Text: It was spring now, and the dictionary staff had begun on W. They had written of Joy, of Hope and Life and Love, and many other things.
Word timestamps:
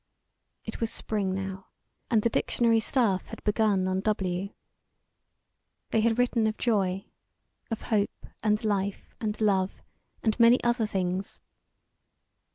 It 0.65 0.79
was 0.81 0.89
spring 0.91 1.31
now, 1.35 1.67
and 2.09 2.23
the 2.23 2.29
dictionary 2.31 2.79
staff 2.79 3.27
had 3.27 3.43
begun 3.43 3.87
on 3.87 3.99
W. 3.99 4.49
They 5.91 6.01
had 6.01 6.17
written 6.17 6.47
of 6.47 6.57
Joy, 6.57 7.05
of 7.69 7.83
Hope 7.83 8.25
and 8.41 8.63
Life 8.65 9.13
and 9.21 9.39
Love, 9.39 9.83
and 10.23 10.39
many 10.39 10.57
other 10.63 10.87
things. 10.87 11.39